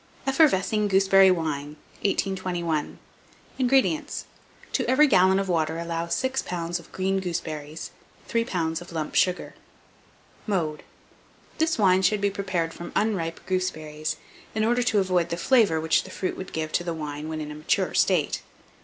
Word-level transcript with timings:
EFFERVESCING 0.25 0.87
GOOSEBERRY 0.87 1.29
WINE. 1.29 1.75
1821. 2.01 2.97
INGREDIENTS. 3.59 4.25
To 4.73 4.89
every 4.89 5.05
gallon 5.05 5.37
of 5.37 5.47
water 5.47 5.77
allow 5.77 6.07
6 6.07 6.41
lbs. 6.41 6.79
of 6.79 6.91
green 6.91 7.19
gooseberries, 7.19 7.91
3 8.27 8.43
lbs. 8.43 8.81
of 8.81 8.91
lump 8.91 9.13
sugar. 9.13 9.53
Mode. 10.47 10.81
This 11.59 11.77
wine 11.77 12.01
should 12.01 12.19
be 12.19 12.31
prepared 12.31 12.73
from 12.73 12.91
unripe 12.95 13.41
gooseberries, 13.45 14.15
in 14.55 14.65
order 14.65 14.81
to 14.81 14.97
avoid 14.97 15.29
the 15.29 15.37
flavour 15.37 15.79
which 15.79 16.03
the 16.03 16.09
fruit 16.09 16.35
would 16.35 16.51
give 16.51 16.71
to 16.71 16.83
the 16.83 16.95
wine 16.95 17.29
when 17.29 17.39
in 17.39 17.51
a 17.51 17.55
mature 17.55 17.93
state. 17.93 18.41